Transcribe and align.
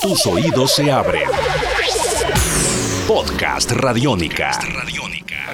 Tus 0.00 0.26
oídos 0.26 0.74
se 0.74 0.90
abren. 0.90 1.28
Podcast 3.06 3.70
Radiónica. 3.72 4.50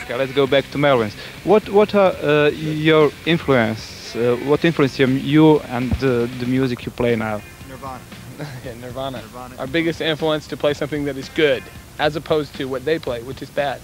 Okay, 0.05 0.17
let's 0.17 0.33
go 0.33 0.47
back 0.47 0.65
to 0.71 0.79
Melvin's. 0.79 1.15
What 1.45 1.69
what 1.69 1.95
are 1.95 2.15
uh, 2.23 2.51
your 2.51 3.11
influence? 3.25 4.15
Uh, 4.15 4.37
what 4.47 4.65
influenced 4.65 5.01
you, 5.01 5.09
you 5.09 5.61
and 5.69 5.93
uh, 5.95 6.27
the 6.39 6.47
music 6.47 6.87
you 6.87 6.93
play 6.93 7.17
now? 7.17 7.41
Nirvana. 7.69 8.01
yeah, 8.65 8.75
Nirvana. 8.75 9.21
Nirvana. 9.21 9.57
Our 9.59 9.67
biggest 9.67 10.01
influence 10.01 10.47
to 10.49 10.57
play 10.57 10.75
something 10.75 11.05
that 11.07 11.17
is 11.17 11.29
good, 11.31 11.63
as 11.99 12.15
opposed 12.15 12.55
to 12.57 12.67
what 12.67 12.85
they 12.85 12.99
play, 13.01 13.23
which 13.23 13.43
is 13.43 13.51
bad. 13.51 13.81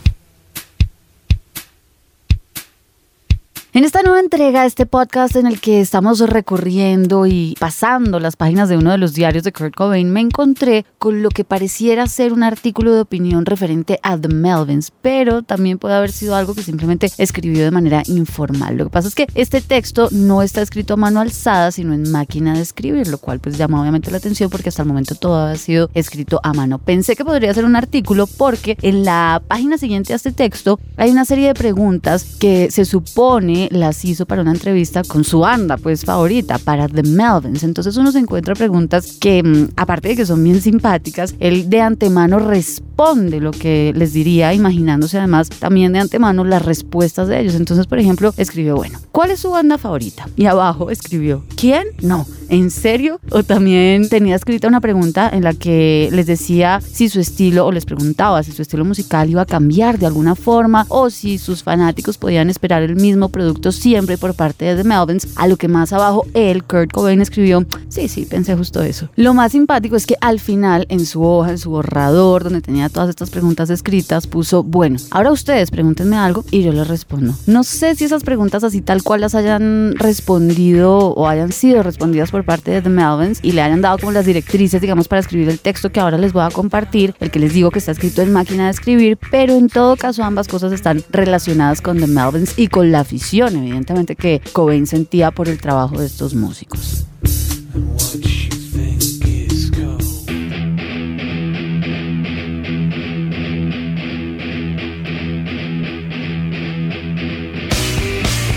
En 3.83 3.87
esta 3.87 4.05
nueva 4.05 4.21
entrega 4.21 4.65
este 4.65 4.87
podcast 4.87 5.35
en 5.35 5.45
el 5.45 5.61
que 5.61 5.81
estamos 5.81 6.21
recorriendo 6.21 7.27
y 7.27 7.57
pasando 7.59 8.21
las 8.21 8.37
páginas 8.37 8.69
de 8.69 8.77
uno 8.77 8.93
de 8.93 8.99
los 8.99 9.13
diarios 9.13 9.43
de 9.43 9.51
Kurt 9.51 9.75
Cobain, 9.75 10.09
me 10.09 10.21
encontré 10.21 10.87
con 10.99 11.21
lo 11.21 11.31
que 11.31 11.43
pareciera 11.43 12.07
ser 12.07 12.33
un 12.33 12.45
artículo 12.45 12.95
de 12.95 13.01
opinión 13.01 13.45
referente 13.45 13.99
a 14.05 14.17
The 14.17 14.29
Melvins, 14.29 14.93
pero 15.03 15.43
también 15.43 15.79
puede 15.79 15.97
haber 15.97 16.13
sido 16.13 16.37
algo 16.37 16.55
que 16.55 16.63
simplemente 16.63 17.11
escribió 17.19 17.65
de 17.65 17.73
manera 17.73 18.05
informal. 18.07 18.77
Lo 18.77 18.85
que 18.85 18.91
pasa 18.91 19.09
es 19.09 19.17
que 19.17 19.27
este 19.35 19.61
texto 19.61 20.07
no 20.13 20.43
está 20.43 20.63
escrito 20.63 20.95
a 20.95 20.99
mano 20.99 21.19
alzada, 21.19 21.73
sino 21.73 21.93
en 21.93 22.09
máquina 22.09 22.55
de 22.55 22.61
escribir, 22.61 23.09
lo 23.09 23.19
cual 23.19 23.41
pues 23.41 23.59
llama 23.59 23.81
obviamente 23.81 24.13
la 24.13 24.19
atención 24.19 24.49
porque 24.49 24.69
hasta 24.69 24.83
el 24.83 24.89
momento 24.89 25.17
todo 25.17 25.47
ha 25.47 25.57
sido 25.57 25.91
escrito 25.93 26.39
a 26.45 26.53
mano. 26.53 26.79
Pensé 26.79 27.17
que 27.17 27.25
podría 27.25 27.53
ser 27.53 27.65
un 27.65 27.75
artículo 27.75 28.29
porque 28.29 28.79
en 28.81 29.05
la 29.05 29.43
página 29.49 29.77
siguiente 29.77 30.13
a 30.13 30.17
este 30.17 30.31
texto 30.31 30.79
hay 30.97 31.11
una 31.11 31.25
serie 31.25 31.49
de 31.49 31.55
preguntas 31.55 32.37
que 32.39 32.71
se 32.71 32.85
supone 32.85 33.71
las 33.73 34.05
hizo 34.05 34.27
para 34.27 34.43
una 34.43 34.53
entrevista 34.53 35.03
con 35.03 35.25
su 35.25 35.41
banda, 35.41 35.77
pues 35.77 36.05
favorita, 36.05 36.59
para 36.59 36.89
The 36.89 37.03
Melvins. 37.03 37.63
Entonces 37.63 37.97
uno 37.97 38.13
se 38.13 38.19
encuentra 38.19 38.55
preguntas 38.55 39.17
que, 39.21 39.43
mm, 39.43 39.69
aparte 39.77 40.09
de 40.09 40.17
que 40.17 40.27
son 40.27 40.43
bien 40.45 40.61
simpáticas, 40.61 41.35
él 41.41 41.69
de 41.69 41.81
antemano 41.81 42.39
responde 42.39 43.41
lo 43.41 43.51
que 43.51 43.93
les 43.97 44.13
diría, 44.13 44.55
imaginándose 44.55 45.19
además 45.19 45.49
también 45.49 45.93
de 45.93 46.01
antemano 46.01 46.45
las 46.45 46.65
respuestas 46.65 47.29
de 47.29 47.41
ellos. 47.41 47.55
Entonces, 47.55 47.87
por 47.87 47.99
ejemplo, 47.99 48.33
escribió, 48.37 48.77
bueno, 48.77 48.99
¿cuál 49.11 49.31
es 49.31 49.41
su 49.41 49.51
banda 49.51 49.79
favorita? 49.79 50.29
Y 50.37 50.47
abajo 50.47 50.91
escribió, 50.91 51.45
¿quién? 51.57 51.89
No, 52.03 52.27
¿en 52.53 52.71
serio? 52.71 53.19
O 53.31 53.43
también 53.43 54.11
tenía 54.11 54.37
escrita 54.37 54.69
una 54.69 54.83
pregunta 54.83 55.31
en 55.33 55.43
la 55.43 55.55
que 55.55 56.11
les 56.13 56.27
decía 56.27 56.81
si 56.83 57.09
su 57.09 57.19
estilo, 57.19 57.67
o 57.67 57.73
les 57.73 57.87
preguntaba 57.87 58.43
si 58.43 58.53
su 58.53 58.61
estilo 58.61 58.85
musical 58.85 59.31
iba 59.31 59.41
a 59.41 59.47
cambiar 59.47 59.99
de 59.99 60.05
alguna 60.05 60.35
forma, 60.35 60.85
o 60.91 61.09
si 61.09 61.39
sus 61.39 61.63
fanáticos 61.63 62.19
podían 62.19 62.51
esperar 62.51 62.83
el 62.83 62.95
mismo 62.95 63.31
producto 63.31 63.73
siempre 63.73 64.19
por 64.19 64.35
parte 64.35 64.67
de 64.67 64.77
The 64.77 64.85
Melvins, 64.85 65.29
a 65.37 65.49
lo 65.49 65.57
que 65.57 65.67
más 65.67 65.95
abajo 65.95 66.27
él, 66.35 66.63
Kurt 66.63 66.93
Cobain, 66.93 67.23
escribió, 67.23 67.65
sí, 67.89 68.07
sí, 68.09 68.27
pensé 68.27 68.55
justo 68.55 68.83
eso. 68.83 69.09
Lo 69.17 69.33
más 69.33 69.53
simpático 69.53 69.97
es 69.97 70.05
que 70.05 70.17
al 70.21 70.39
final, 70.39 70.85
en 70.91 71.07
su 71.07 71.25
hoja, 71.25 71.53
en 71.53 71.59
su 71.59 71.71
borrador, 71.71 72.45
donde 72.45 72.61
tenía 72.61 72.91
todas 72.91 73.09
estas 73.09 73.31
preguntas 73.31 73.71
escritas, 73.71 74.27
puso, 74.27 74.63
bueno, 74.63 74.99
ahora 75.11 75.33
ustedes 75.33 75.71
pregúntenme 75.71 76.17
algo 76.17 76.45
y 76.51 76.63
yo 76.63 76.73
les 76.73 76.87
respondo. 76.87 77.33
No 77.47 77.65
sé 77.65 77.95
si 77.95 78.05
esas 78.05 78.25
preguntas 78.25 78.63
así 78.63 78.83
tal 78.83 79.03
cual 79.03 79.23
las 79.23 79.35
hayan 79.35 79.95
respondido 79.97 80.99
o 81.15 81.27
hayan 81.27 81.51
sido 81.51 81.83
respondidas 81.83 82.31
por 82.31 82.42
parte 82.43 82.71
de 82.71 82.83
The 82.83 82.89
Melvins 82.89 83.41
y 83.43 83.53
le 83.53 83.63
hayan 83.63 83.81
dado 83.81 83.99
como 83.99 84.13
las 84.13 84.27
directrices, 84.27 84.81
digamos, 84.81 85.09
para 85.09 85.21
escribir 85.21 85.49
el 85.49 85.59
texto 85.59 85.91
que 85.91 86.01
ahora 86.01 86.19
les 86.19 86.33
voy 86.33 86.43
a 86.43 86.51
compartir, 86.51 87.15
el 87.21 87.31
que 87.31 87.39
les 87.39 87.53
digo 87.53 87.71
que 87.71 87.79
está 87.79 87.93
escrito 87.93 88.23
en 88.23 88.33
máquina 88.33 88.65
de 88.65 88.71
escribir, 88.71 89.19
pero 89.31 89.55
en 89.55 89.69
todo 89.69 89.97
caso 89.97 90.23
ambas 90.23 90.49
cosas 90.49 90.73
están 90.73 91.03
relacionadas 91.11 91.81
con 91.81 91.99
The 91.99 92.07
Melvins 92.07 92.59
y 92.59 92.69
con 92.69 92.93
la 92.93 93.01
afición, 93.01 93.57
evidentemente, 93.57 94.17
que 94.17 94.41
Cobain 94.53 94.87
sentía 94.87 95.31
por 95.31 95.49
el 95.49 95.61
trabajo 95.61 95.99
de 95.99 96.07
estos 96.07 96.35
músicos. 96.35 97.02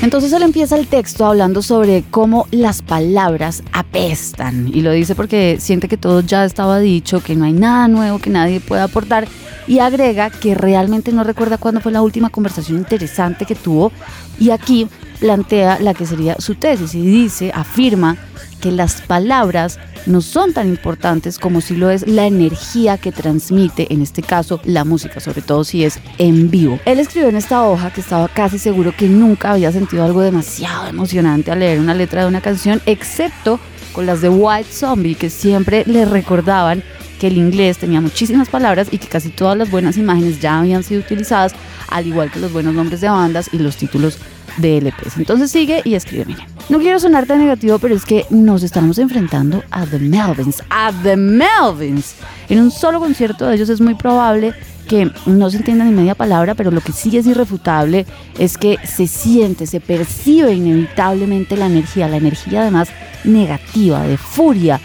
Entonces 0.05 0.31
él 0.33 0.43
empieza 0.43 0.77
el 0.77 0.85
texto 0.85 1.25
hablando 1.25 1.63
sobre 1.63 2.03
cómo 2.11 2.47
las 2.51 2.83
palabras 2.83 3.63
apestan. 3.71 4.69
Y 4.71 4.81
lo 4.81 4.91
dice 4.91 5.15
porque 5.15 5.57
siente 5.59 5.87
que 5.87 5.97
todo 5.97 6.21
ya 6.21 6.45
estaba 6.45 6.77
dicho, 6.77 7.23
que 7.23 7.35
no 7.35 7.45
hay 7.45 7.53
nada 7.53 7.87
nuevo 7.87 8.19
que 8.19 8.29
nadie 8.29 8.59
pueda 8.59 8.83
aportar. 8.83 9.27
Y 9.65 9.79
agrega 9.79 10.29
que 10.29 10.53
realmente 10.53 11.11
no 11.11 11.23
recuerda 11.23 11.57
cuándo 11.57 11.81
fue 11.81 11.91
la 11.91 12.03
última 12.03 12.29
conversación 12.29 12.77
interesante 12.77 13.47
que 13.47 13.55
tuvo. 13.55 13.91
Y 14.39 14.51
aquí 14.51 14.87
plantea 15.19 15.79
la 15.79 15.95
que 15.95 16.05
sería 16.05 16.35
su 16.37 16.53
tesis 16.53 16.93
y 16.93 17.01
dice, 17.01 17.51
afirma 17.55 18.15
que 18.61 18.71
las 18.71 19.01
palabras 19.01 19.79
no 20.05 20.21
son 20.21 20.53
tan 20.53 20.67
importantes 20.67 21.37
como 21.39 21.61
si 21.61 21.75
lo 21.75 21.89
es 21.89 22.07
la 22.07 22.25
energía 22.25 22.97
que 22.97 23.11
transmite, 23.11 23.93
en 23.93 24.01
este 24.01 24.21
caso 24.21 24.59
la 24.63 24.83
música, 24.83 25.19
sobre 25.19 25.41
todo 25.41 25.63
si 25.63 25.83
es 25.83 25.99
en 26.17 26.49
vivo. 26.49 26.79
Él 26.85 26.99
escribió 26.99 27.29
en 27.29 27.35
esta 27.35 27.63
hoja 27.67 27.91
que 27.91 28.01
estaba 28.01 28.27
casi 28.27 28.59
seguro 28.59 28.93
que 28.95 29.07
nunca 29.07 29.51
había 29.51 29.71
sentido 29.71 30.03
algo 30.03 30.21
demasiado 30.21 30.87
emocionante 30.87 31.51
al 31.51 31.59
leer 31.59 31.79
una 31.79 31.93
letra 31.93 32.21
de 32.21 32.27
una 32.27 32.41
canción, 32.41 32.81
excepto 32.85 33.59
con 33.93 34.05
las 34.05 34.21
de 34.21 34.29
White 34.29 34.69
Zombie, 34.71 35.15
que 35.15 35.29
siempre 35.29 35.83
le 35.85 36.05
recordaban 36.05 36.83
que 37.19 37.27
el 37.27 37.37
inglés 37.37 37.77
tenía 37.77 38.01
muchísimas 38.01 38.49
palabras 38.49 38.89
y 38.91 38.97
que 38.97 39.07
casi 39.07 39.29
todas 39.29 39.57
las 39.57 39.71
buenas 39.71 39.97
imágenes 39.97 40.41
ya 40.41 40.59
habían 40.59 40.83
sido 40.83 40.99
utilizadas, 40.99 41.53
al 41.87 42.05
igual 42.05 42.29
que 42.29 42.39
los 42.39 42.51
buenos 42.51 42.73
nombres 42.73 42.99
de 43.01 43.09
bandas 43.09 43.49
y 43.53 43.59
los 43.59 43.77
títulos 43.77 44.17
de 44.57 44.77
LPs. 44.77 45.17
Entonces 45.17 45.51
sigue 45.51 45.81
y 45.83 45.95
escribe, 45.95 46.25
mire, 46.25 46.45
no 46.69 46.79
quiero 46.79 46.99
sonar 46.99 47.25
tan 47.25 47.39
negativo, 47.39 47.79
pero 47.79 47.95
es 47.95 48.05
que 48.05 48.25
nos 48.29 48.63
estamos 48.63 48.97
enfrentando 48.97 49.63
a 49.71 49.85
The 49.85 49.99
Melvins, 49.99 50.63
a 50.69 50.91
The 51.03 51.15
Melvins. 51.15 52.15
En 52.49 52.59
un 52.61 52.71
solo 52.71 52.99
concierto 52.99 53.45
de 53.45 53.55
ellos 53.55 53.69
es 53.69 53.81
muy 53.81 53.95
probable 53.95 54.53
que 54.87 55.11
no 55.25 55.49
se 55.49 55.57
entienda 55.57 55.83
ni 55.85 55.91
media 55.91 56.15
palabra, 56.15 56.55
pero 56.55 56.71
lo 56.71 56.81
que 56.81 56.91
sí 56.91 57.15
es 57.17 57.25
irrefutable 57.25 58.05
es 58.37 58.57
que 58.57 58.77
se 58.83 59.07
siente, 59.07 59.65
se 59.65 59.79
percibe 59.79 60.53
inevitablemente 60.53 61.57
la 61.57 61.65
energía, 61.65 62.07
la 62.07 62.17
energía 62.17 62.61
además 62.61 62.89
negativa, 63.23 64.03
de 64.05 64.17
furia, 64.17 64.79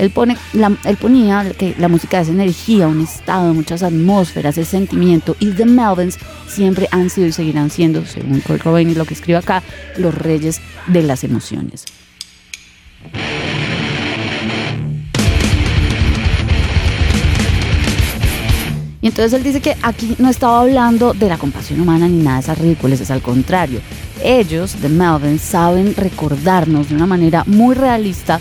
él, 0.00 0.10
pone 0.10 0.36
él 0.54 0.96
ponía 0.96 1.52
que 1.52 1.74
la 1.78 1.88
música 1.88 2.20
es 2.20 2.28
energía, 2.28 2.88
un 2.88 3.02
estado, 3.02 3.52
muchas 3.52 3.82
atmósferas, 3.82 4.56
es 4.56 4.68
sentimiento. 4.68 5.36
Y 5.40 5.50
The 5.50 5.66
Melvins 5.66 6.18
siempre 6.48 6.88
han 6.90 7.10
sido 7.10 7.26
y 7.26 7.32
seguirán 7.32 7.68
siendo, 7.68 8.06
según 8.06 8.40
Kurt 8.40 8.62
Cobain 8.62 8.88
y 8.88 8.94
lo 8.94 9.04
que 9.04 9.12
escribe 9.12 9.38
acá, 9.38 9.62
los 9.98 10.14
reyes 10.14 10.62
de 10.86 11.02
las 11.02 11.22
emociones. 11.22 11.84
Y 19.02 19.06
entonces 19.06 19.32
él 19.34 19.42
dice 19.42 19.60
que 19.60 19.76
aquí 19.82 20.14
no 20.18 20.30
estaba 20.30 20.60
hablando 20.60 21.12
de 21.12 21.28
la 21.28 21.36
compasión 21.36 21.80
humana 21.80 22.08
ni 22.08 22.22
nada 22.22 22.36
de 22.36 22.42
esas 22.42 22.58
ridículas, 22.58 23.00
es 23.00 23.10
al 23.10 23.20
contrario. 23.20 23.80
Ellos, 24.22 24.76
The 24.80 24.88
Melvins, 24.88 25.42
saben 25.42 25.94
recordarnos 25.94 26.88
de 26.88 26.94
una 26.94 27.06
manera 27.06 27.44
muy 27.46 27.74
realista 27.74 28.40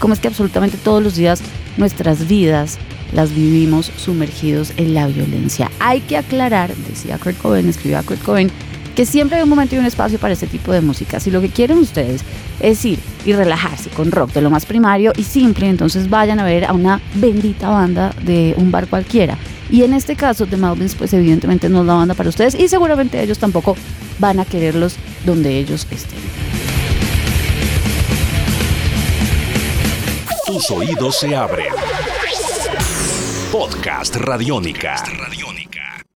cómo 0.00 0.14
es 0.14 0.20
que 0.20 0.26
absolutamente 0.26 0.76
todos 0.76 1.00
los 1.00 1.14
días 1.14 1.40
nuestras 1.76 2.26
vidas 2.26 2.78
las 3.12 3.32
vivimos 3.32 3.92
sumergidos 3.96 4.72
en 4.76 4.94
la 4.94 5.06
violencia. 5.06 5.70
Hay 5.78 6.00
que 6.00 6.16
aclarar, 6.16 6.74
decía 6.74 7.18
Kurt 7.18 7.38
Cobain, 7.38 7.68
escribió 7.68 8.02
Kurt 8.04 8.22
Cobain, 8.22 8.50
que 8.94 9.06
siempre 9.06 9.36
hay 9.36 9.44
un 9.44 9.48
momento 9.48 9.74
y 9.74 9.78
un 9.78 9.86
espacio 9.86 10.18
para 10.18 10.32
este 10.32 10.46
tipo 10.46 10.72
de 10.72 10.80
música. 10.80 11.20
Si 11.20 11.30
lo 11.30 11.40
que 11.40 11.48
quieren 11.48 11.78
ustedes 11.78 12.22
es 12.60 12.84
ir 12.84 12.98
y 13.24 13.32
relajarse 13.32 13.90
con 13.90 14.10
rock 14.10 14.32
de 14.32 14.42
lo 14.42 14.50
más 14.50 14.66
primario 14.66 15.12
y 15.16 15.22
simple, 15.22 15.68
entonces 15.68 16.10
vayan 16.10 16.40
a 16.40 16.44
ver 16.44 16.64
a 16.64 16.72
una 16.72 17.00
bendita 17.14 17.68
banda 17.68 18.14
de 18.24 18.54
un 18.56 18.70
bar 18.70 18.88
cualquiera. 18.88 19.38
Y 19.70 19.84
en 19.84 19.94
este 19.94 20.16
caso, 20.16 20.46
The 20.46 20.56
Melvins, 20.56 20.96
pues 20.96 21.12
evidentemente 21.12 21.68
no 21.68 21.80
es 21.80 21.86
la 21.86 21.94
banda 21.94 22.14
para 22.14 22.28
ustedes 22.28 22.56
y 22.56 22.66
seguramente 22.68 23.22
ellos 23.22 23.38
tampoco 23.38 23.76
van 24.18 24.40
a 24.40 24.44
quererlos 24.44 24.96
donde 25.24 25.58
ellos 25.58 25.86
estén. 25.90 26.49
Tus 30.50 30.68
oídos 30.72 31.16
se 31.20 31.36
abren. 31.36 31.72
Podcast 33.52 34.16
Radiónica. 34.16 34.96